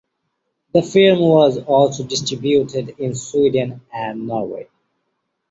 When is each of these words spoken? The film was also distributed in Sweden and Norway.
The 0.73 0.81
film 0.81 1.19
was 1.19 1.59
also 1.59 2.03
distributed 2.03 2.95
in 2.97 3.13
Sweden 3.13 3.81
and 3.93 4.25
Norway. 4.25 4.67